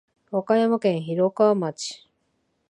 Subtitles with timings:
[0.31, 2.09] 和歌山県広川町